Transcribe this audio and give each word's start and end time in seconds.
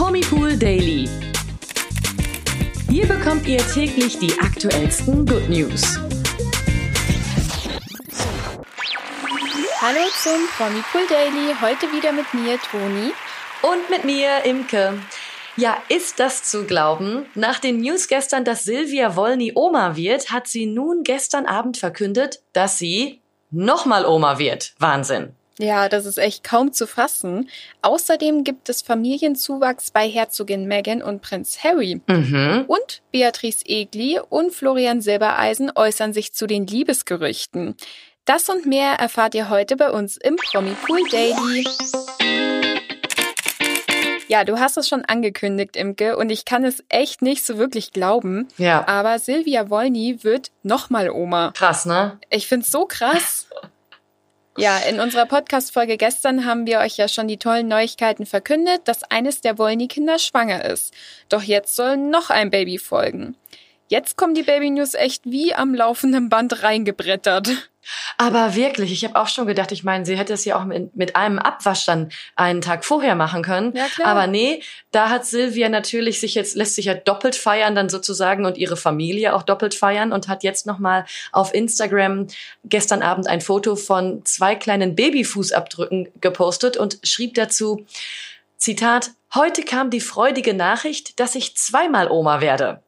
Promipool 0.00 0.56
Daily. 0.56 1.06
Hier 2.88 3.06
bekommt 3.06 3.46
ihr 3.46 3.58
täglich 3.58 4.18
die 4.18 4.32
aktuellsten 4.40 5.26
Good 5.26 5.50
News. 5.50 5.98
Hallo 9.82 10.00
zum 10.22 10.48
Promipool 10.56 11.06
Daily. 11.06 11.54
Heute 11.60 11.92
wieder 11.92 12.12
mit 12.12 12.32
mir, 12.32 12.58
Toni. 12.70 13.12
Und 13.60 13.90
mit 13.90 14.04
mir, 14.06 14.42
Imke. 14.46 14.98
Ja, 15.58 15.76
ist 15.90 16.18
das 16.18 16.44
zu 16.44 16.64
glauben? 16.64 17.26
Nach 17.34 17.58
den 17.58 17.82
News 17.82 18.08
gestern, 18.08 18.46
dass 18.46 18.64
Silvia 18.64 19.16
Wolny 19.16 19.52
Oma 19.54 19.96
wird, 19.96 20.30
hat 20.30 20.48
sie 20.48 20.64
nun 20.64 21.02
gestern 21.02 21.44
Abend 21.44 21.76
verkündet, 21.76 22.40
dass 22.54 22.78
sie 22.78 23.20
nochmal 23.50 24.06
Oma 24.06 24.38
wird. 24.38 24.72
Wahnsinn. 24.78 25.34
Ja, 25.60 25.90
das 25.90 26.06
ist 26.06 26.18
echt 26.18 26.42
kaum 26.42 26.72
zu 26.72 26.86
fassen. 26.86 27.50
Außerdem 27.82 28.44
gibt 28.44 28.68
es 28.70 28.80
Familienzuwachs 28.80 29.90
bei 29.90 30.08
Herzogin 30.08 30.66
Meghan 30.66 31.02
und 31.02 31.20
Prinz 31.20 31.62
Harry. 31.62 32.00
Mhm. 32.06 32.64
Und 32.66 33.02
Beatrice 33.12 33.64
Egli 33.66 34.18
und 34.28 34.54
Florian 34.54 35.02
Silbereisen 35.02 35.70
äußern 35.74 36.14
sich 36.14 36.32
zu 36.32 36.46
den 36.46 36.66
Liebesgerüchten. 36.66 37.76
Das 38.24 38.48
und 38.48 38.64
mehr 38.64 38.94
erfahrt 38.94 39.34
ihr 39.34 39.50
heute 39.50 39.76
bei 39.76 39.90
uns 39.90 40.16
im 40.16 40.36
Promi 40.36 40.74
Pool 40.86 41.02
Daily. 41.10 41.64
Ja, 44.28 44.44
du 44.44 44.60
hast 44.60 44.76
es 44.76 44.88
schon 44.88 45.04
angekündigt, 45.04 45.76
Imke, 45.76 46.16
und 46.16 46.30
ich 46.30 46.44
kann 46.44 46.64
es 46.64 46.84
echt 46.88 47.20
nicht 47.20 47.44
so 47.44 47.58
wirklich 47.58 47.90
glauben. 47.90 48.46
Ja. 48.58 48.86
Aber 48.86 49.18
Silvia 49.18 49.68
Wolny 49.68 50.22
wird 50.22 50.52
nochmal 50.62 51.10
Oma. 51.10 51.50
Krass, 51.56 51.84
ne? 51.84 52.20
Ich 52.30 52.46
find's 52.46 52.70
so 52.70 52.86
krass. 52.86 53.48
Ja, 54.60 54.76
in 54.76 55.00
unserer 55.00 55.24
Podcast-Folge 55.24 55.96
gestern 55.96 56.44
haben 56.44 56.66
wir 56.66 56.80
euch 56.80 56.98
ja 56.98 57.08
schon 57.08 57.28
die 57.28 57.38
tollen 57.38 57.66
Neuigkeiten 57.66 58.26
verkündet, 58.26 58.82
dass 58.84 59.04
eines 59.04 59.40
der 59.40 59.56
Wollny-Kinder 59.56 60.18
schwanger 60.18 60.66
ist. 60.66 60.92
Doch 61.30 61.42
jetzt 61.42 61.74
soll 61.76 61.96
noch 61.96 62.28
ein 62.28 62.50
Baby 62.50 62.76
folgen. 62.76 63.36
Jetzt 63.88 64.16
kommen 64.16 64.34
die 64.34 64.42
Baby-News 64.42 64.94
echt 64.94 65.24
wie 65.24 65.54
am 65.54 65.74
laufenden 65.74 66.28
Band 66.28 66.62
reingebrettert. 66.62 67.69
Aber 68.18 68.54
wirklich, 68.54 68.92
ich 68.92 69.04
habe 69.04 69.16
auch 69.16 69.28
schon 69.28 69.46
gedacht, 69.46 69.72
ich 69.72 69.84
meine, 69.84 70.04
sie 70.04 70.16
hätte 70.16 70.34
es 70.34 70.44
ja 70.44 70.58
auch 70.58 70.64
mit, 70.64 70.94
mit 70.94 71.16
einem 71.16 71.38
Abwasch 71.38 71.86
dann 71.86 72.10
einen 72.36 72.60
Tag 72.60 72.84
vorher 72.84 73.14
machen 73.14 73.42
können. 73.42 73.74
Ja, 73.74 73.86
klar. 73.86 74.08
Aber 74.08 74.26
nee, 74.26 74.62
da 74.90 75.08
hat 75.08 75.24
Silvia 75.26 75.68
natürlich 75.68 76.20
sich 76.20 76.34
jetzt, 76.34 76.56
lässt 76.56 76.74
sich 76.74 76.86
ja 76.86 76.94
doppelt 76.94 77.36
feiern 77.36 77.74
dann 77.74 77.88
sozusagen 77.88 78.44
und 78.44 78.58
ihre 78.58 78.76
Familie 78.76 79.34
auch 79.34 79.42
doppelt 79.42 79.74
feiern 79.74 80.12
und 80.12 80.28
hat 80.28 80.42
jetzt 80.42 80.66
nochmal 80.66 81.06
auf 81.32 81.54
Instagram 81.54 82.26
gestern 82.64 83.02
Abend 83.02 83.26
ein 83.26 83.40
Foto 83.40 83.76
von 83.76 84.24
zwei 84.24 84.54
kleinen 84.54 84.94
Babyfußabdrücken 84.94 86.08
gepostet 86.20 86.76
und 86.76 86.98
schrieb 87.02 87.34
dazu, 87.34 87.86
Zitat, 88.56 89.12
heute 89.34 89.62
kam 89.62 89.88
die 89.88 90.00
freudige 90.00 90.52
Nachricht, 90.52 91.18
dass 91.18 91.34
ich 91.34 91.56
zweimal 91.56 92.10
Oma 92.10 92.42
werde. 92.42 92.82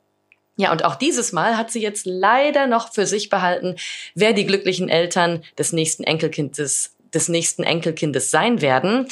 Ja, 0.56 0.70
und 0.70 0.84
auch 0.84 0.96
dieses 0.96 1.32
Mal 1.32 1.56
hat 1.56 1.70
sie 1.70 1.80
jetzt 1.80 2.04
leider 2.04 2.66
noch 2.66 2.92
für 2.92 3.06
sich 3.06 3.30
behalten, 3.30 3.76
wer 4.14 4.32
die 4.32 4.46
glücklichen 4.46 4.88
Eltern 4.88 5.42
des 5.58 5.72
nächsten 5.72 6.04
Enkelkindes, 6.04 6.94
des 7.14 7.28
nächsten 7.28 7.62
Enkelkindes 7.62 8.30
sein 8.30 8.60
werden. 8.60 9.08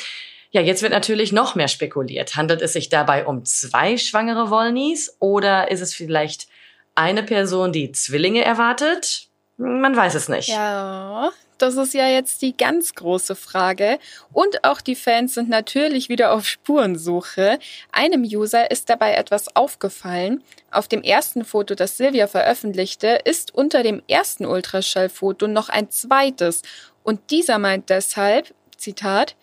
Ja, 0.51 0.61
jetzt 0.61 0.83
wird 0.83 0.93
natürlich 0.93 1.33
noch 1.33 1.55
mehr 1.55 1.69
spekuliert. 1.69 2.37
Handelt 2.37 2.61
es 2.61 2.73
sich 2.73 2.89
dabei 2.89 3.25
um 3.25 3.45
zwei 3.45 3.97
schwangere 3.97 4.51
Wollnies 4.51 5.17
oder 5.19 5.71
ist 5.71 5.81
es 5.81 5.95
vielleicht 5.95 6.49
eine 6.95 7.23
Person, 7.23 7.73
die 7.73 7.93
Zwillinge 7.93 8.45
erwartet? 8.45 9.29
Man 9.57 9.97
weiß 9.97 10.15
es 10.15 10.29
nicht. 10.29 10.49
Ja, 10.49 11.31
das 11.63 11.77
ist 11.77 11.95
ja 11.95 12.09
jetzt 12.09 12.43
die 12.43 12.57
ganz 12.57 12.95
große 12.95 13.35
Frage. 13.37 13.99
Und 14.33 14.65
auch 14.65 14.81
die 14.81 14.95
Fans 14.95 15.35
sind 15.35 15.49
natürlich 15.49 16.09
wieder 16.09 16.33
auf 16.33 16.47
Spurensuche. 16.47 17.59
Einem 17.93 18.23
User 18.23 18.71
ist 18.71 18.89
dabei 18.89 19.15
etwas 19.15 19.55
aufgefallen. 19.55 20.43
Auf 20.71 20.89
dem 20.89 21.03
ersten 21.03 21.45
Foto, 21.45 21.75
das 21.75 21.97
Silvia 21.97 22.27
veröffentlichte, 22.27 23.21
ist 23.25 23.55
unter 23.55 23.83
dem 23.83 24.03
ersten 24.09 24.47
Ultraschallfoto 24.47 25.47
noch 25.47 25.69
ein 25.69 25.91
zweites. 25.91 26.63
Und 27.03 27.31
dieser 27.31 27.59
meint 27.59 27.91
deshalb, 27.91 28.55
Zitat, 28.77 29.37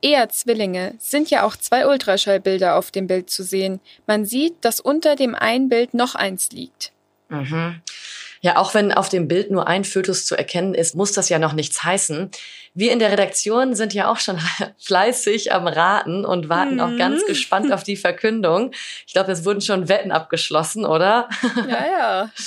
Eher 0.00 0.28
Zwillinge 0.28 0.94
sind 0.98 1.28
ja 1.28 1.42
auch 1.42 1.56
zwei 1.56 1.86
Ultraschallbilder 1.86 2.76
auf 2.76 2.92
dem 2.92 3.08
Bild 3.08 3.30
zu 3.30 3.42
sehen. 3.42 3.80
Man 4.06 4.24
sieht, 4.24 4.64
dass 4.64 4.78
unter 4.78 5.16
dem 5.16 5.34
einen 5.34 5.68
Bild 5.68 5.92
noch 5.92 6.14
eins 6.14 6.50
liegt. 6.52 6.92
Mhm. 7.28 7.82
Ja, 8.40 8.56
auch 8.56 8.74
wenn 8.74 8.92
auf 8.92 9.08
dem 9.08 9.26
Bild 9.28 9.50
nur 9.50 9.66
ein 9.66 9.84
Fötus 9.84 10.24
zu 10.26 10.36
erkennen 10.36 10.74
ist, 10.74 10.94
muss 10.94 11.12
das 11.12 11.28
ja 11.28 11.38
noch 11.38 11.52
nichts 11.52 11.82
heißen. 11.82 12.30
Wir 12.74 12.92
in 12.92 13.00
der 13.00 13.10
Redaktion 13.10 13.74
sind 13.74 13.92
ja 13.94 14.08
auch 14.10 14.18
schon 14.18 14.38
fleißig 14.78 15.52
am 15.52 15.66
Raten 15.66 16.24
und 16.24 16.48
warten 16.48 16.74
Mhm. 16.74 16.80
auch 16.80 16.96
ganz 16.96 17.26
gespannt 17.26 17.72
auf 17.72 17.82
die 17.82 17.96
Verkündung. 18.08 18.70
Ich 19.06 19.12
glaube, 19.12 19.32
es 19.32 19.44
wurden 19.44 19.60
schon 19.60 19.88
Wetten 19.88 20.12
abgeschlossen, 20.12 20.84
oder? 20.84 21.28
Ja, 21.68 21.86
ja. 21.98 22.30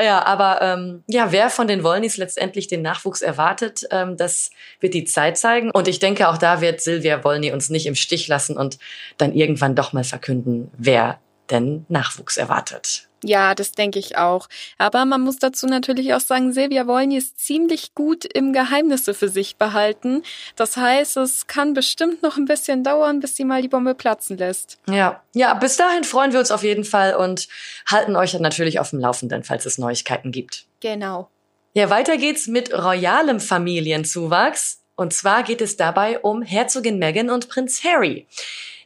Ja, 0.00 0.24
aber 0.26 0.60
ähm, 0.62 1.02
ja, 1.08 1.32
wer 1.32 1.50
von 1.50 1.66
den 1.66 1.82
Wollnys 1.82 2.16
letztendlich 2.18 2.66
den 2.68 2.82
Nachwuchs 2.82 3.22
erwartet, 3.22 3.86
ähm, 3.90 4.16
das 4.16 4.50
wird 4.80 4.94
die 4.94 5.04
Zeit 5.04 5.38
zeigen. 5.38 5.70
Und 5.70 5.88
ich 5.88 5.98
denke, 5.98 6.28
auch 6.28 6.38
da 6.38 6.60
wird 6.60 6.80
Silvia 6.80 7.24
Wollny 7.24 7.52
uns 7.52 7.68
nicht 7.70 7.86
im 7.86 7.94
Stich 7.94 8.28
lassen 8.28 8.56
und 8.56 8.78
dann 9.16 9.32
irgendwann 9.32 9.74
doch 9.74 9.92
mal 9.92 10.04
verkünden, 10.04 10.70
wer 10.76 11.18
denn 11.50 11.86
Nachwuchs 11.88 12.36
erwartet. 12.36 13.07
Ja, 13.24 13.54
das 13.54 13.72
denke 13.72 13.98
ich 13.98 14.16
auch. 14.16 14.48
Aber 14.78 15.04
man 15.04 15.20
muss 15.20 15.38
dazu 15.38 15.66
natürlich 15.66 16.14
auch 16.14 16.20
sagen, 16.20 16.52
Silvia 16.52 16.86
Wolny 16.86 17.16
ist 17.16 17.38
ziemlich 17.38 17.94
gut 17.94 18.24
im 18.24 18.52
Geheimnisse 18.52 19.12
für 19.12 19.28
sich 19.28 19.56
behalten. 19.56 20.22
Das 20.54 20.76
heißt, 20.76 21.16
es 21.16 21.46
kann 21.46 21.74
bestimmt 21.74 22.22
noch 22.22 22.36
ein 22.36 22.44
bisschen 22.44 22.84
dauern, 22.84 23.20
bis 23.20 23.36
sie 23.36 23.44
mal 23.44 23.62
die 23.62 23.68
Bombe 23.68 23.94
platzen 23.94 24.38
lässt. 24.38 24.78
Ja, 24.88 25.22
ja, 25.34 25.54
bis 25.54 25.76
dahin 25.76 26.04
freuen 26.04 26.32
wir 26.32 26.38
uns 26.38 26.50
auf 26.50 26.62
jeden 26.62 26.84
Fall 26.84 27.14
und 27.16 27.48
halten 27.86 28.14
euch 28.14 28.32
dann 28.32 28.42
natürlich 28.42 28.78
auf 28.78 28.90
dem 28.90 29.00
Laufenden, 29.00 29.42
falls 29.42 29.66
es 29.66 29.78
Neuigkeiten 29.78 30.30
gibt. 30.30 30.66
Genau. 30.80 31.28
Ja, 31.74 31.90
weiter 31.90 32.16
geht's 32.16 32.46
mit 32.46 32.72
royalem 32.72 33.40
Familienzuwachs. 33.40 34.80
Und 34.96 35.12
zwar 35.12 35.44
geht 35.44 35.60
es 35.60 35.76
dabei 35.76 36.18
um 36.18 36.42
Herzogin 36.42 36.98
Meghan 36.98 37.30
und 37.30 37.48
Prinz 37.48 37.84
Harry. 37.84 38.26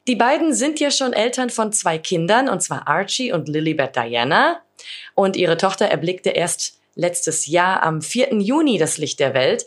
Die 0.08 0.16
beiden 0.16 0.52
sind 0.52 0.80
ja 0.80 0.90
schon 0.90 1.12
Eltern 1.12 1.50
von 1.50 1.72
zwei 1.72 1.98
Kindern, 1.98 2.48
und 2.48 2.60
zwar 2.60 2.88
Archie 2.88 3.32
und 3.32 3.48
Lilibet 3.48 3.94
Diana. 3.94 4.60
Und 5.14 5.36
ihre 5.36 5.56
Tochter 5.56 5.86
erblickte 5.86 6.30
erst 6.30 6.80
letztes 6.94 7.46
Jahr 7.46 7.82
am 7.82 8.02
4. 8.02 8.34
Juni 8.40 8.78
das 8.78 8.98
Licht 8.98 9.20
der 9.20 9.32
Welt. 9.34 9.64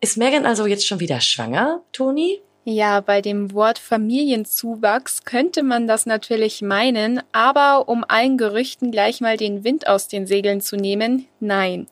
Ist 0.00 0.16
Meghan 0.16 0.46
also 0.46 0.66
jetzt 0.66 0.86
schon 0.86 1.00
wieder 1.00 1.20
schwanger, 1.20 1.82
Toni? 1.92 2.40
Ja, 2.66 3.00
bei 3.00 3.20
dem 3.20 3.52
Wort 3.52 3.78
Familienzuwachs 3.78 5.24
könnte 5.24 5.62
man 5.62 5.86
das 5.86 6.06
natürlich 6.06 6.62
meinen, 6.62 7.20
aber 7.32 7.88
um 7.88 8.04
allen 8.08 8.38
Gerüchten 8.38 8.90
gleich 8.90 9.20
mal 9.20 9.36
den 9.36 9.64
Wind 9.64 9.86
aus 9.86 10.08
den 10.08 10.26
Segeln 10.26 10.62
zu 10.62 10.76
nehmen, 10.76 11.26
nein. 11.40 11.88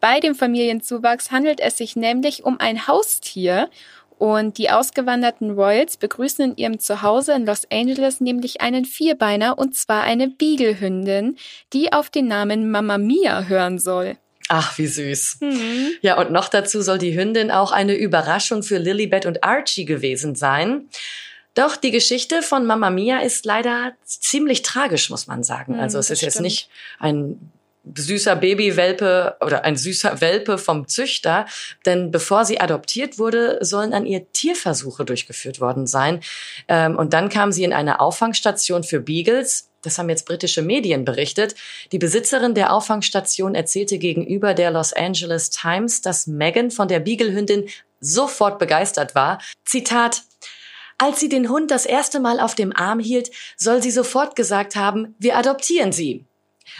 Bei 0.00 0.20
dem 0.20 0.34
Familienzuwachs 0.34 1.30
handelt 1.30 1.60
es 1.60 1.76
sich 1.76 1.96
nämlich 1.96 2.44
um 2.44 2.60
ein 2.60 2.86
Haustier 2.86 3.68
und 4.18 4.58
die 4.58 4.70
ausgewanderten 4.70 5.50
Royals 5.50 5.96
begrüßen 5.96 6.44
in 6.44 6.56
ihrem 6.56 6.78
Zuhause 6.78 7.34
in 7.34 7.46
Los 7.46 7.62
Angeles 7.70 8.20
nämlich 8.20 8.60
einen 8.60 8.84
Vierbeiner 8.84 9.58
und 9.58 9.74
zwar 9.74 10.02
eine 10.02 10.28
Beaglehündin, 10.28 11.36
die 11.72 11.92
auf 11.92 12.10
den 12.10 12.28
Namen 12.28 12.70
Mamma 12.70 12.98
Mia 12.98 13.44
hören 13.44 13.78
soll. 13.78 14.16
Ach, 14.48 14.78
wie 14.78 14.86
süß. 14.86 15.38
Mhm. 15.40 15.90
Ja, 16.02 16.18
und 16.18 16.30
noch 16.30 16.48
dazu 16.48 16.80
soll 16.80 16.98
die 16.98 17.18
Hündin 17.18 17.50
auch 17.50 17.72
eine 17.72 17.94
Überraschung 17.94 18.62
für 18.62 18.78
Lilibet 18.78 19.26
und 19.26 19.42
Archie 19.44 19.84
gewesen 19.84 20.34
sein. 20.34 20.88
Doch 21.54 21.76
die 21.76 21.90
Geschichte 21.90 22.42
von 22.42 22.66
Mamma 22.66 22.90
Mia 22.90 23.20
ist 23.20 23.44
leider 23.44 23.94
ziemlich 24.04 24.62
tragisch, 24.62 25.10
muss 25.10 25.26
man 25.26 25.42
sagen. 25.42 25.74
Hm, 25.74 25.80
also 25.80 25.98
es 25.98 26.10
ist 26.10 26.20
jetzt 26.20 26.34
stimmt. 26.34 26.44
nicht 26.44 26.68
ein 27.00 27.50
süßer 27.94 28.36
Babywelpe 28.36 29.36
oder 29.40 29.64
ein 29.64 29.76
süßer 29.76 30.20
Welpe 30.20 30.58
vom 30.58 30.88
Züchter, 30.88 31.46
denn 31.84 32.10
bevor 32.10 32.44
sie 32.44 32.60
adoptiert 32.60 33.18
wurde, 33.18 33.58
sollen 33.60 33.92
an 33.92 34.06
ihr 34.06 34.30
Tierversuche 34.32 35.04
durchgeführt 35.04 35.60
worden 35.60 35.86
sein. 35.86 36.20
Ähm, 36.68 36.96
und 36.96 37.12
dann 37.12 37.28
kam 37.28 37.52
sie 37.52 37.64
in 37.64 37.72
eine 37.72 38.00
Auffangstation 38.00 38.82
für 38.82 39.00
Beagles. 39.00 39.70
Das 39.82 39.98
haben 39.98 40.08
jetzt 40.08 40.26
britische 40.26 40.62
Medien 40.62 41.04
berichtet. 41.04 41.54
Die 41.92 41.98
Besitzerin 41.98 42.54
der 42.54 42.72
Auffangstation 42.72 43.54
erzählte 43.54 43.98
gegenüber 43.98 44.54
der 44.54 44.70
Los 44.70 44.92
Angeles 44.92 45.50
Times, 45.50 46.00
dass 46.00 46.26
Megan 46.26 46.70
von 46.70 46.88
der 46.88 47.00
Beaglehündin 47.00 47.68
sofort 48.00 48.58
begeistert 48.58 49.14
war. 49.14 49.38
Zitat 49.64 50.22
als 50.98 51.20
sie 51.20 51.28
den 51.28 51.50
Hund 51.50 51.70
das 51.70 51.84
erste 51.84 52.20
Mal 52.20 52.40
auf 52.40 52.54
dem 52.54 52.74
Arm 52.74 53.00
hielt, 53.00 53.30
soll 53.58 53.82
sie 53.82 53.90
sofort 53.90 54.34
gesagt 54.34 54.76
haben, 54.76 55.14
wir 55.18 55.36
adoptieren 55.36 55.92
sie. 55.92 56.24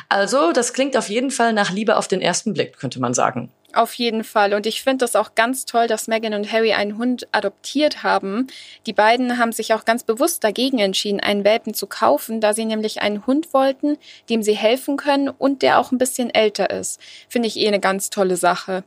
Also, 0.09 0.53
das 0.53 0.73
klingt 0.73 0.97
auf 0.97 1.09
jeden 1.09 1.31
Fall 1.31 1.53
nach 1.53 1.71
Liebe 1.71 1.97
auf 1.97 2.09
den 2.09 2.21
ersten 2.21 2.55
Blick, 2.55 2.79
könnte 2.79 3.01
man 3.01 3.15
sagen. 3.15 3.51
Auf 3.73 3.93
jeden 3.95 4.25
Fall. 4.25 4.55
Und 4.55 4.65
ich 4.65 4.83
finde 4.83 5.05
das 5.05 5.17
auch 5.17 5.35
ganz 5.35 5.67
toll, 5.67 5.87
dass 5.87 6.07
Meghan 6.07 6.33
und 6.33 6.51
Harry 6.51 6.73
einen 6.73 6.97
Hund 6.97 7.29
adoptiert 7.33 8.03
haben. 8.03 8.47
Die 8.87 8.95
beiden 8.95 9.37
haben 9.37 9.53
sich 9.53 9.75
auch 9.75 9.85
ganz 9.85 10.03
bewusst 10.03 10.45
dagegen 10.45 10.79
entschieden, 10.79 11.21
einen 11.21 11.45
Welpen 11.45 11.75
zu 11.75 11.87
kaufen, 11.87 12.41
da 12.41 12.55
sie 12.55 12.65
nämlich 12.65 13.03
einen 13.03 13.27
Hund 13.27 13.53
wollten, 13.53 13.99
dem 14.31 14.43
sie 14.43 14.57
helfen 14.57 14.97
können 14.97 15.29
und 15.29 15.61
der 15.61 15.79
auch 15.79 15.93
ein 15.93 15.99
bisschen 15.99 16.31
älter 16.31 16.71
ist. 16.71 17.01
Finde 17.29 17.49
ich 17.49 17.59
eh 17.59 17.69
eine 17.69 17.81
ganz 17.81 18.09
tolle 18.09 18.37
Sache. 18.37 18.83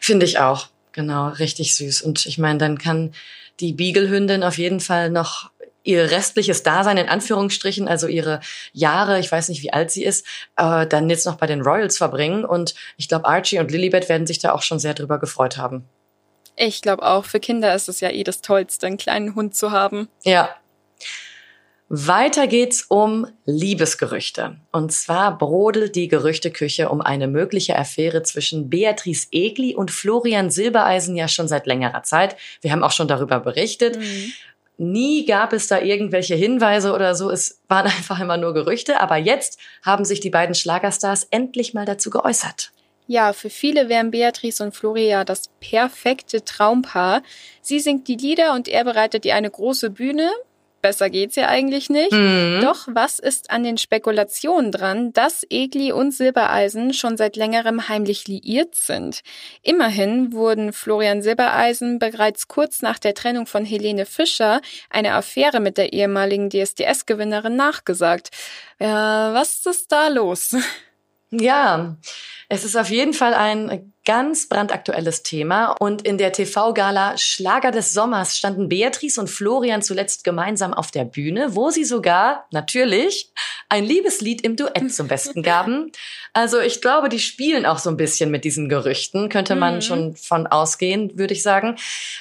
Finde 0.00 0.24
ich 0.24 0.38
auch. 0.38 0.68
Genau, 0.92 1.28
richtig 1.28 1.74
süß. 1.74 2.00
Und 2.00 2.24
ich 2.24 2.38
meine, 2.38 2.58
dann 2.58 2.78
kann 2.78 3.12
die 3.60 3.74
Beaglehündin 3.74 4.42
auf 4.42 4.56
jeden 4.56 4.80
Fall 4.80 5.10
noch 5.10 5.50
ihr 5.86 6.10
restliches 6.10 6.62
Dasein 6.62 6.96
in 6.96 7.08
Anführungsstrichen, 7.08 7.88
also 7.88 8.06
ihre 8.06 8.40
Jahre, 8.72 9.18
ich 9.18 9.30
weiß 9.30 9.48
nicht, 9.48 9.62
wie 9.62 9.72
alt 9.72 9.90
sie 9.90 10.04
ist, 10.04 10.26
äh, 10.56 10.86
dann 10.86 11.08
jetzt 11.10 11.26
noch 11.26 11.36
bei 11.36 11.46
den 11.46 11.62
Royals 11.62 11.98
verbringen. 11.98 12.44
Und 12.44 12.74
ich 12.96 13.08
glaube, 13.08 13.26
Archie 13.26 13.58
und 13.58 13.70
Lilibet 13.70 14.08
werden 14.08 14.26
sich 14.26 14.38
da 14.38 14.52
auch 14.52 14.62
schon 14.62 14.78
sehr 14.78 14.94
drüber 14.94 15.18
gefreut 15.18 15.56
haben. 15.56 15.84
Ich 16.56 16.80
glaube 16.80 17.04
auch, 17.04 17.24
für 17.24 17.40
Kinder 17.40 17.74
ist 17.74 17.88
es 17.88 18.00
ja 18.00 18.10
eh 18.10 18.24
das 18.24 18.40
Tollste, 18.40 18.86
einen 18.86 18.96
kleinen 18.96 19.34
Hund 19.34 19.54
zu 19.54 19.70
haben. 19.70 20.08
Ja. 20.24 20.48
Weiter 21.88 22.48
geht's 22.48 22.82
um 22.88 23.28
Liebesgerüchte. 23.44 24.56
Und 24.72 24.90
zwar 24.90 25.38
brodelt 25.38 25.94
die 25.94 26.08
Gerüchteküche 26.08 26.88
um 26.88 27.00
eine 27.00 27.28
mögliche 27.28 27.78
Affäre 27.78 28.24
zwischen 28.24 28.68
Beatrice 28.68 29.28
Egli 29.30 29.76
und 29.76 29.92
Florian 29.92 30.50
Silbereisen 30.50 31.14
ja 31.14 31.28
schon 31.28 31.46
seit 31.46 31.66
längerer 31.66 32.02
Zeit. 32.02 32.36
Wir 32.60 32.72
haben 32.72 32.82
auch 32.82 32.90
schon 32.90 33.06
darüber 33.06 33.38
berichtet. 33.38 33.98
Mhm. 34.00 34.32
Nie 34.78 35.24
gab 35.24 35.52
es 35.52 35.68
da 35.68 35.80
irgendwelche 35.80 36.34
Hinweise 36.34 36.92
oder 36.92 37.14
so. 37.14 37.30
Es 37.30 37.62
waren 37.68 37.86
einfach 37.96 38.20
immer 38.20 38.36
nur 38.36 38.54
Gerüchte. 38.54 39.00
Aber 39.00 39.16
jetzt 39.16 39.58
haben 39.82 40.04
sich 40.04 40.20
die 40.20 40.30
beiden 40.30 40.54
Schlagerstars 40.54 41.24
endlich 41.30 41.74
mal 41.74 41.86
dazu 41.86 42.10
geäußert. 42.10 42.72
Ja, 43.08 43.32
für 43.32 43.50
viele 43.50 43.88
wären 43.88 44.10
Beatrice 44.10 44.64
und 44.64 44.74
Floria 44.74 45.24
das 45.24 45.48
perfekte 45.60 46.44
Traumpaar. 46.44 47.22
Sie 47.62 47.78
singt 47.78 48.08
die 48.08 48.16
Lieder 48.16 48.52
und 48.54 48.66
er 48.66 48.82
bereitet 48.82 49.24
ihr 49.24 49.36
eine 49.36 49.50
große 49.50 49.90
Bühne. 49.90 50.28
Besser 50.86 51.10
geht's 51.10 51.34
ja 51.34 51.48
eigentlich 51.48 51.90
nicht. 51.90 52.12
Mhm. 52.12 52.60
Doch 52.62 52.86
was 52.86 53.18
ist 53.18 53.50
an 53.50 53.64
den 53.64 53.76
Spekulationen 53.76 54.70
dran, 54.70 55.12
dass 55.12 55.44
Egli 55.50 55.90
und 55.90 56.12
Silbereisen 56.12 56.94
schon 56.94 57.16
seit 57.16 57.34
längerem 57.34 57.88
heimlich 57.88 58.28
liiert 58.28 58.76
sind? 58.76 59.22
Immerhin 59.62 60.32
wurden 60.32 60.72
Florian 60.72 61.22
Silbereisen 61.22 61.98
bereits 61.98 62.46
kurz 62.46 62.82
nach 62.82 63.00
der 63.00 63.14
Trennung 63.14 63.48
von 63.48 63.64
Helene 63.64 64.06
Fischer 64.06 64.60
eine 64.88 65.14
Affäre 65.14 65.58
mit 65.58 65.76
der 65.76 65.92
ehemaligen 65.92 66.50
DSDS-Gewinnerin 66.50 67.56
nachgesagt. 67.56 68.30
Ja, 68.78 69.34
was 69.34 69.66
ist 69.66 69.90
da 69.90 70.06
los? 70.06 70.54
Ja, 71.40 71.96
es 72.48 72.64
ist 72.64 72.76
auf 72.76 72.90
jeden 72.90 73.12
Fall 73.12 73.34
ein 73.34 73.92
ganz 74.04 74.48
brandaktuelles 74.48 75.24
Thema. 75.24 75.72
Und 75.72 76.02
in 76.06 76.16
der 76.16 76.32
TV-Gala 76.32 77.18
Schlager 77.18 77.72
des 77.72 77.92
Sommers 77.92 78.38
standen 78.38 78.68
Beatrice 78.68 79.20
und 79.20 79.28
Florian 79.28 79.82
zuletzt 79.82 80.22
gemeinsam 80.22 80.72
auf 80.72 80.92
der 80.92 81.04
Bühne, 81.04 81.56
wo 81.56 81.70
sie 81.70 81.84
sogar, 81.84 82.46
natürlich, 82.52 83.32
ein 83.68 83.84
Liebeslied 83.84 84.42
im 84.42 84.54
Duett 84.54 84.94
zum 84.94 85.08
Besten 85.08 85.42
gaben. 85.44 85.90
Also 86.32 86.60
ich 86.60 86.80
glaube, 86.80 87.08
die 87.08 87.18
spielen 87.18 87.66
auch 87.66 87.78
so 87.78 87.90
ein 87.90 87.96
bisschen 87.96 88.30
mit 88.30 88.44
diesen 88.44 88.68
Gerüchten, 88.68 89.28
könnte 89.28 89.56
man 89.56 89.76
mhm. 89.76 89.82
schon 89.82 90.16
von 90.16 90.46
ausgehen, 90.46 91.18
würde 91.18 91.34
ich 91.34 91.42
sagen. 91.42 91.76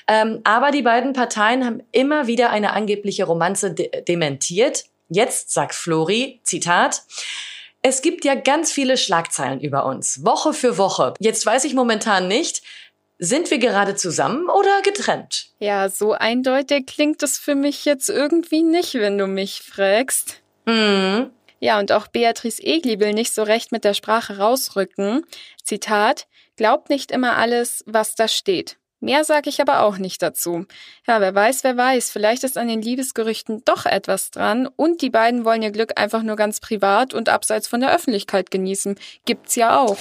Ähm, 0.08 0.42
aber 0.44 0.72
die 0.72 0.82
beiden 0.82 1.14
Parteien 1.14 1.64
haben 1.64 1.84
immer 1.92 2.26
wieder 2.26 2.50
eine 2.50 2.74
angebliche 2.74 3.26
Romanze 3.26 3.74
de 3.74 4.02
dementiert. 4.02 4.86
Jetzt 5.08 5.54
sagt 5.54 5.76
Flori, 5.76 6.40
Zitat, 6.42 7.04
es 7.88 8.02
gibt 8.02 8.26
ja 8.26 8.34
ganz 8.34 8.72
viele 8.72 8.98
Schlagzeilen 8.98 9.60
über 9.62 9.86
uns, 9.86 10.26
Woche 10.26 10.54
für 10.54 10.80
Woche. 10.80 11.14
Jetzt 11.20 11.46
weiß 11.46 11.66
ich 11.66 11.76
momentan 11.76 12.28
nicht, 12.28 12.64
sind 13.20 13.52
wir 13.52 13.60
gerade 13.60 13.96
zusammen 13.96 14.50
oder 14.50 14.82
getrennt? 14.82 15.50
Ja, 15.60 15.88
so 15.88 16.14
eindeutig 16.14 16.88
klingt 16.88 17.22
es 17.22 17.38
für 17.38 17.54
mich 17.54 17.86
jetzt 17.86 18.10
irgendwie 18.10 18.64
nicht, 18.64 18.96
wenn 18.96 19.20
du 19.20 19.28
mich 19.28 19.62
fragst. 19.62 20.42
Mhm. 20.66 21.30
Ja, 21.60 21.78
und 21.78 21.92
auch 21.92 22.08
Beatrice 22.08 22.60
Egli 22.64 23.00
will 23.00 23.14
nicht 23.14 23.36
so 23.36 23.44
recht 23.44 23.72
mit 23.72 23.84
der 23.84 23.94
Sprache 23.94 24.40
rausrücken. 24.40 25.24
Zitat, 25.64 26.26
glaubt 26.56 26.90
nicht 26.90 27.12
immer 27.12 27.38
alles, 27.38 27.84
was 27.86 28.16
da 28.16 28.28
steht. 28.28 28.78
Mehr 29.00 29.24
sage 29.24 29.50
ich 29.50 29.62
aber 29.62 29.81
auch 29.81 29.97
nicht 29.97 30.21
dazu. 30.21 30.65
Ja, 31.06 31.21
wer 31.21 31.36
weiß, 31.36 31.63
wer 31.63 31.77
weiß, 31.77 32.12
vielleicht 32.12 32.44
ist 32.44 32.57
an 32.57 32.68
den 32.68 32.81
Liebesgerüchten 32.81 33.63
doch 33.65 33.86
etwas 33.86 34.31
dran 34.31 34.68
und 34.75 35.01
die 35.01 35.09
beiden 35.09 35.45
wollen 35.45 35.62
ihr 35.62 35.71
Glück 35.71 36.00
einfach 36.00 36.24
nur 36.24 36.36
ganz 36.36 36.59
privat 36.59 37.13
und 37.13 37.30
abseits 37.30 37.68
von 37.68 37.81
der 37.81 37.94
Öffentlichkeit 37.94 38.51
genießen. 38.51 38.97
Gibt's 39.25 39.56
ja 39.56 39.80
auch. 39.80 39.97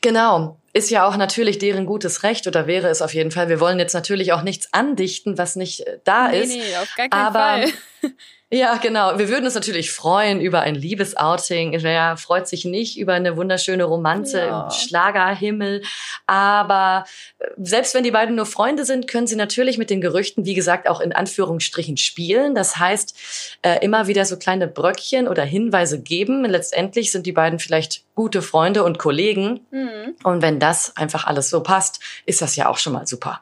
Genau. 0.00 0.58
Ist 0.72 0.90
ja 0.90 1.06
auch 1.08 1.16
natürlich 1.16 1.58
deren 1.58 1.86
gutes 1.86 2.22
Recht 2.22 2.46
oder 2.46 2.66
wäre 2.66 2.88
es 2.88 3.00
auf 3.00 3.14
jeden 3.14 3.30
Fall. 3.30 3.48
Wir 3.48 3.60
wollen 3.60 3.78
jetzt 3.78 3.94
natürlich 3.94 4.32
auch 4.32 4.42
nichts 4.42 4.72
andichten, 4.72 5.38
was 5.38 5.56
nicht 5.56 5.86
äh, 5.86 5.98
da 6.04 6.28
nee, 6.28 6.40
ist. 6.40 6.54
Nee, 6.54 6.76
auf 6.76 6.94
gar 6.96 7.08
keinen 7.08 7.22
aber 7.22 7.38
Fall. 7.38 7.72
Ja, 8.48 8.76
genau. 8.76 9.18
Wir 9.18 9.28
würden 9.28 9.44
uns 9.44 9.56
natürlich 9.56 9.90
freuen 9.90 10.40
über 10.40 10.60
ein 10.60 10.76
Liebesouting. 10.76 11.82
Wer 11.82 12.16
freut 12.16 12.46
sich 12.46 12.64
nicht 12.64 12.96
über 12.96 13.14
eine 13.14 13.36
wunderschöne 13.36 13.82
Romanze 13.82 14.38
ja. 14.38 14.64
im 14.64 14.70
Schlagerhimmel? 14.70 15.82
Aber 16.28 17.06
äh, 17.40 17.48
selbst 17.56 17.92
wenn 17.94 18.04
die 18.04 18.12
beiden 18.12 18.36
nur 18.36 18.46
Freunde 18.46 18.84
sind, 18.84 19.08
können 19.08 19.26
sie 19.26 19.34
natürlich 19.34 19.78
mit 19.78 19.90
den 19.90 20.00
Gerüchten, 20.00 20.44
wie 20.44 20.54
gesagt, 20.54 20.88
auch 20.88 21.00
in 21.00 21.12
Anführungsstrichen 21.12 21.96
spielen. 21.96 22.54
Das 22.54 22.76
heißt, 22.76 23.58
äh, 23.62 23.84
immer 23.84 24.06
wieder 24.06 24.24
so 24.24 24.36
kleine 24.36 24.68
Bröckchen 24.68 25.26
oder 25.26 25.42
Hinweise 25.42 26.00
geben. 26.00 26.44
Letztendlich 26.44 27.10
sind 27.10 27.26
die 27.26 27.32
beiden 27.32 27.58
vielleicht 27.58 28.04
gute 28.14 28.42
Freunde 28.42 28.84
und 28.84 28.98
Kollegen. 28.98 29.66
Mhm. 29.72 30.14
Und 30.22 30.40
wenn 30.42 30.60
das 30.60 30.96
einfach 30.96 31.26
alles 31.26 31.50
so 31.50 31.64
passt, 31.64 31.98
ist 32.26 32.42
das 32.42 32.54
ja 32.54 32.68
auch 32.68 32.78
schon 32.78 32.92
mal 32.92 33.08
super. 33.08 33.40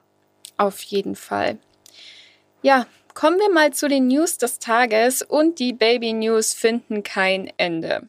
Auf 0.56 0.80
jeden 0.80 1.14
Fall. 1.14 1.58
Ja, 2.62 2.86
Kommen 3.14 3.38
wir 3.38 3.48
mal 3.48 3.72
zu 3.72 3.88
den 3.88 4.08
News 4.08 4.38
des 4.38 4.58
Tages 4.58 5.22
und 5.22 5.60
die 5.60 5.72
Baby 5.72 6.12
News 6.12 6.52
finden 6.52 7.04
kein 7.04 7.48
Ende. 7.56 8.02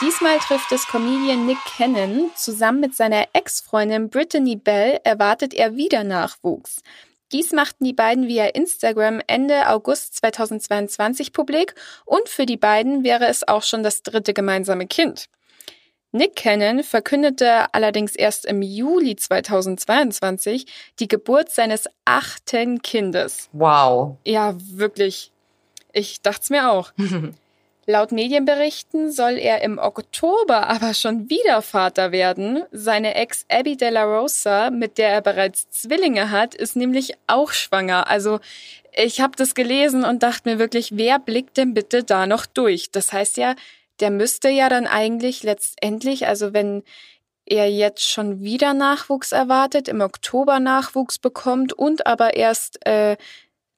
Diesmal 0.00 0.38
trifft 0.38 0.70
es 0.70 0.86
Comedian 0.86 1.44
Nick 1.44 1.58
Cannon. 1.76 2.30
Zusammen 2.36 2.78
mit 2.78 2.94
seiner 2.94 3.26
Ex-Freundin 3.32 4.10
Brittany 4.10 4.54
Bell 4.54 5.00
erwartet 5.02 5.54
er 5.54 5.74
wieder 5.74 6.04
Nachwuchs. 6.04 6.82
Dies 7.32 7.50
machten 7.50 7.84
die 7.84 7.92
beiden 7.92 8.28
via 8.28 8.46
Instagram 8.46 9.20
Ende 9.26 9.68
August 9.68 10.14
2022 10.18 11.32
publik 11.32 11.74
und 12.04 12.28
für 12.28 12.46
die 12.46 12.56
beiden 12.56 13.02
wäre 13.02 13.26
es 13.26 13.46
auch 13.46 13.64
schon 13.64 13.82
das 13.82 14.02
dritte 14.02 14.34
gemeinsame 14.34 14.86
Kind. 14.86 15.26
Nick 16.12 16.34
Cannon 16.36 16.82
verkündete 16.82 17.72
allerdings 17.72 18.16
erst 18.16 18.44
im 18.44 18.62
Juli 18.62 19.14
2022 19.14 20.66
die 20.98 21.08
Geburt 21.08 21.50
seines 21.50 21.84
achten 22.04 22.82
Kindes. 22.82 23.48
Wow. 23.52 24.16
Ja, 24.24 24.54
wirklich. 24.58 25.30
Ich 25.92 26.20
dachte 26.20 26.52
mir 26.52 26.70
auch. 26.70 26.92
Laut 27.86 28.12
Medienberichten 28.12 29.10
soll 29.10 29.38
er 29.38 29.62
im 29.62 29.78
Oktober 29.78 30.68
aber 30.68 30.94
schon 30.94 31.30
wieder 31.30 31.62
Vater 31.62 32.12
werden. 32.12 32.62
Seine 32.70 33.14
Ex 33.14 33.46
Abby 33.48 33.76
De 33.76 33.90
La 33.90 34.04
Rosa, 34.04 34.70
mit 34.70 34.98
der 34.98 35.08
er 35.08 35.20
bereits 35.22 35.70
Zwillinge 35.70 36.30
hat, 36.30 36.54
ist 36.54 36.76
nämlich 36.76 37.14
auch 37.26 37.52
schwanger. 37.52 38.08
Also 38.08 38.38
ich 38.92 39.20
habe 39.20 39.36
das 39.36 39.54
gelesen 39.54 40.04
und 40.04 40.22
dachte 40.22 40.48
mir 40.48 40.58
wirklich, 40.58 40.96
wer 40.96 41.18
blickt 41.18 41.56
denn 41.56 41.74
bitte 41.74 42.04
da 42.04 42.26
noch 42.26 42.46
durch? 42.46 42.90
Das 42.92 43.12
heißt 43.12 43.36
ja, 43.38 43.54
der 44.00 44.10
müsste 44.10 44.48
ja 44.48 44.68
dann 44.68 44.86
eigentlich 44.86 45.42
letztendlich, 45.42 46.26
also 46.26 46.52
wenn 46.52 46.82
er 47.46 47.70
jetzt 47.70 48.08
schon 48.08 48.40
wieder 48.40 48.74
Nachwuchs 48.74 49.32
erwartet, 49.32 49.88
im 49.88 50.00
Oktober 50.00 50.60
Nachwuchs 50.60 51.18
bekommt 51.18 51.72
und 51.72 52.06
aber 52.06 52.34
erst 52.34 52.84
äh, 52.86 53.16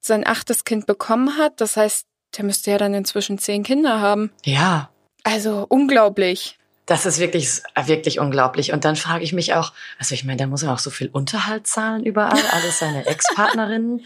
sein 0.01 0.27
achtes 0.27 0.65
Kind 0.65 0.87
bekommen 0.87 1.39
hat, 1.39 1.61
das 1.61 1.77
heißt, 1.77 2.07
der 2.37 2.45
müsste 2.45 2.71
ja 2.71 2.79
dann 2.79 2.95
inzwischen 2.95 3.39
zehn 3.39 3.63
Kinder 3.63 4.01
haben. 4.01 4.31
Ja. 4.45 4.91
Also 5.25 5.67
unglaublich. 5.69 6.59
Das 6.87 7.07
ist 7.07 7.21
wirklich, 7.21 7.63
wirklich 7.85 8.19
unglaublich. 8.19 8.73
Und 8.73 8.85
dann 8.85 8.97
frage 8.97 9.23
ich 9.23 9.33
mich 9.33 9.55
auch, 9.55 9.73
also 9.99 10.15
ich 10.15 10.25
meine, 10.25 10.39
da 10.39 10.47
muss 10.47 10.65
er 10.65 10.73
auch 10.73 10.79
so 10.81 10.91
viel 10.91 11.09
Unterhalt 11.09 11.67
zahlen 11.67 12.05
überall, 12.05 12.43
alles 12.51 12.79
seine 12.79 13.07
Ex-Partnerinnen. 13.07 14.05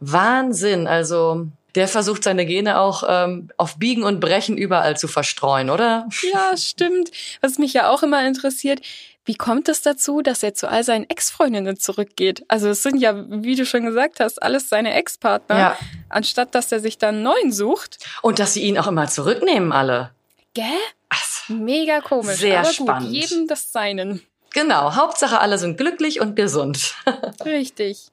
Wahnsinn. 0.00 0.86
Also 0.86 1.46
der 1.74 1.88
versucht 1.88 2.24
seine 2.24 2.46
Gene 2.46 2.78
auch 2.78 3.02
ähm, 3.06 3.48
auf 3.56 3.78
Biegen 3.78 4.04
und 4.04 4.20
Brechen 4.20 4.56
überall 4.56 4.96
zu 4.96 5.08
verstreuen, 5.08 5.70
oder? 5.70 6.08
Ja, 6.32 6.56
stimmt. 6.56 7.10
Was 7.40 7.58
mich 7.58 7.72
ja 7.72 7.90
auch 7.90 8.02
immer 8.02 8.26
interessiert, 8.26 8.80
wie 9.24 9.34
kommt 9.34 9.68
es 9.68 9.82
dazu, 9.82 10.20
dass 10.20 10.42
er 10.42 10.54
zu 10.54 10.68
all 10.68 10.82
seinen 10.82 11.08
Ex-Freundinnen 11.08 11.78
zurückgeht? 11.78 12.44
Also 12.48 12.68
es 12.70 12.82
sind 12.82 12.96
ja, 12.98 13.14
wie 13.28 13.54
du 13.54 13.64
schon 13.64 13.84
gesagt 13.84 14.20
hast, 14.20 14.42
alles 14.42 14.68
seine 14.68 14.94
Ex-Partner, 14.94 15.58
ja. 15.58 15.78
anstatt 16.08 16.54
dass 16.54 16.72
er 16.72 16.80
sich 16.80 16.98
dann 16.98 17.16
einen 17.16 17.24
neuen 17.24 17.52
sucht. 17.52 17.98
Und 18.22 18.38
dass 18.38 18.54
sie 18.54 18.62
ihn 18.62 18.78
auch 18.78 18.88
immer 18.88 19.06
zurücknehmen, 19.08 19.72
alle. 19.72 20.10
Gell? 20.54 20.64
Ach, 21.08 21.22
Mega 21.48 22.00
komisch. 22.00 22.38
Sehr 22.38 22.60
aber 22.60 22.72
spannend. 22.72 23.08
Gut, 23.08 23.12
jedem 23.12 23.46
das 23.46 23.72
Seinen. 23.72 24.22
Genau, 24.50 24.94
Hauptsache 24.94 25.40
alle 25.40 25.58
sind 25.58 25.78
glücklich 25.78 26.20
und 26.20 26.36
gesund. 26.36 26.94
Richtig. 27.44 28.10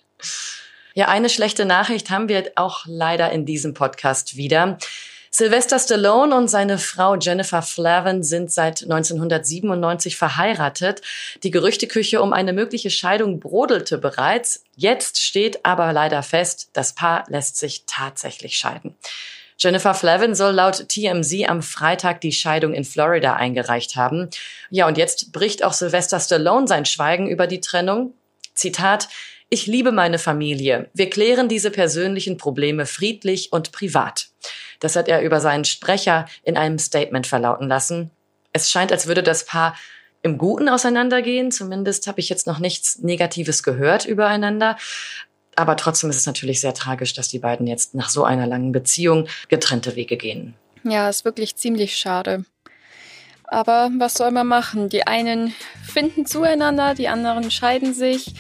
Ja, 0.96 1.08
eine 1.08 1.30
schlechte 1.30 1.66
Nachricht 1.66 2.10
haben 2.10 2.30
wir 2.30 2.52
auch 2.56 2.86
leider 2.86 3.32
in 3.32 3.46
diesem 3.46 3.74
Podcast 3.74 4.36
wieder. 4.36 4.78
Sylvester 5.32 5.78
Stallone 5.78 6.36
und 6.36 6.48
seine 6.48 6.80
Frau 6.80 7.16
Jennifer 7.16 7.62
Flavin 7.62 8.24
sind 8.24 8.52
seit 8.52 8.82
1997 8.82 10.18
verheiratet. 10.18 11.02
Die 11.44 11.52
Gerüchteküche 11.52 12.22
um 12.22 12.34
eine 12.34 12.52
mögliche 12.52 12.90
Scheidung 12.90 13.40
brodelte 13.40 14.00
bereits. 14.00 14.64
Jetzt 14.76 15.22
steht 15.22 15.64
aber 15.66 15.94
leider 15.94 16.24
fest, 16.24 16.70
das 16.74 16.96
Paar 16.96 17.26
lässt 17.28 17.58
sich 17.58 17.84
tatsächlich 17.86 18.58
scheiden. 18.58 18.96
Jennifer 19.60 19.94
Flavin 19.94 20.34
soll 20.34 20.54
laut 20.54 20.88
TMZ 20.90 21.48
am 21.48 21.62
Freitag 21.62 22.22
die 22.22 22.32
Scheidung 22.32 22.74
in 22.74 22.86
Florida 22.86 23.36
eingereicht 23.36 23.98
haben. 23.98 24.30
Ja, 24.72 24.88
und 24.88 24.98
jetzt 24.98 25.32
bricht 25.32 25.64
auch 25.64 25.74
Sylvester 25.74 26.20
Stallone 26.20 26.68
sein 26.68 26.86
Schweigen 26.86 27.28
über 27.28 27.46
die 27.46 27.60
Trennung. 27.60 28.14
Zitat, 28.56 29.10
Ich 29.52 29.66
liebe 29.66 29.92
meine 29.92 30.20
Familie. 30.20 30.90
Wir 30.94 31.10
klären 31.10 31.50
diese 31.50 31.72
persönlichen 31.72 32.38
Probleme 32.38 32.86
friedlich 32.86 33.52
und 33.52 33.72
privat. 33.72 34.30
Das 34.80 34.96
hat 34.96 35.08
er 35.08 35.24
über 35.24 35.42
seinen 35.42 35.66
Sprecher 35.66 36.28
in 36.44 36.56
einem 36.56 36.78
Statement 36.78 37.26
verlauten 37.26 37.68
lassen. 37.68 38.12
Es 38.54 38.70
scheint, 38.70 38.92
als 38.92 39.08
würde 39.08 39.24
das 39.24 39.46
Paar 39.46 39.76
im 40.22 40.38
Guten 40.38 40.70
auseinandergehen. 40.70 41.52
Zumindest 41.52 42.06
habe 42.06 42.20
ich 42.20 42.30
jetzt 42.30 42.46
noch 42.46 42.60
nichts 42.60 43.00
Negatives 43.00 43.64
gehört 43.64 44.06
übereinander. 44.06 44.78
Aber 45.56 45.76
trotzdem 45.76 46.12
ist 46.12 46.18
es 46.18 46.28
natürlich 46.28 46.62
sehr 46.62 46.76
tragisch, 46.76 47.14
dass 47.14 47.28
die 47.28 47.40
beiden 47.40 47.66
jetzt 47.66 47.96
nach 47.96 48.10
so 48.10 48.24
einer 48.24 48.46
langen 48.46 48.72
Beziehung 48.72 49.28
getrennte 49.48 49.96
Wege 49.96 50.16
gehen. 50.16 50.54
Ja, 50.84 51.10
ist 51.10 51.26
wirklich 51.26 51.56
ziemlich 51.56 51.98
schade. 51.98 52.46
Aber 53.46 53.90
was 53.98 54.14
soll 54.14 54.30
man 54.30 54.46
machen? 54.46 54.90
Die 54.90 55.08
einen 55.08 55.56
finden 55.92 56.28
zueinander, 56.28 56.94
die 56.94 57.08
anderen 57.08 57.50
scheiden 57.50 57.96
sich. 57.96 58.36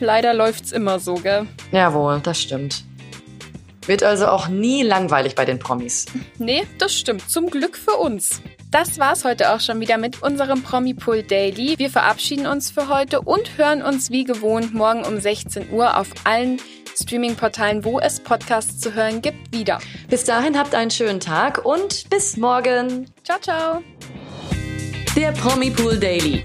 Leider 0.00 0.34
läuft's 0.34 0.72
immer 0.72 0.98
so, 0.98 1.14
gell? 1.14 1.46
Jawohl, 1.72 2.20
das 2.22 2.40
stimmt. 2.40 2.84
Wird 3.86 4.02
also 4.02 4.26
auch 4.26 4.48
nie 4.48 4.82
langweilig 4.82 5.34
bei 5.34 5.46
den 5.46 5.58
Promis. 5.58 6.04
Nee, 6.38 6.66
das 6.78 6.94
stimmt. 6.94 7.28
Zum 7.30 7.48
Glück 7.48 7.76
für 7.76 7.96
uns. 7.96 8.42
Das 8.70 8.98
war's 8.98 9.24
heute 9.24 9.54
auch 9.54 9.60
schon 9.60 9.80
wieder 9.80 9.96
mit 9.96 10.22
unserem 10.22 10.62
Promipool 10.62 11.22
Daily. 11.22 11.78
Wir 11.78 11.88
verabschieden 11.88 12.46
uns 12.46 12.70
für 12.70 12.88
heute 12.88 13.22
und 13.22 13.56
hören 13.56 13.80
uns 13.82 14.10
wie 14.10 14.24
gewohnt 14.24 14.74
morgen 14.74 15.04
um 15.04 15.18
16 15.18 15.70
Uhr 15.70 15.96
auf 15.96 16.08
allen 16.24 16.60
Streaming-Portalen, 17.00 17.84
wo 17.84 17.98
es 17.98 18.20
Podcasts 18.20 18.78
zu 18.78 18.92
hören 18.92 19.22
gibt, 19.22 19.56
wieder. 19.56 19.78
Bis 20.10 20.24
dahin 20.24 20.58
habt 20.58 20.74
einen 20.74 20.90
schönen 20.90 21.20
Tag 21.20 21.64
und 21.64 22.10
bis 22.10 22.36
morgen. 22.36 23.06
Ciao, 23.24 23.38
ciao. 23.40 23.82
Der 25.16 25.32
Promipool 25.32 25.98
Daily. 25.98 26.44